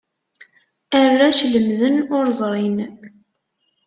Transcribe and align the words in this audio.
Arrac 1.01 1.39
lemmden 1.53 1.97
ur 2.17 2.25
ẓrin. 2.39 2.77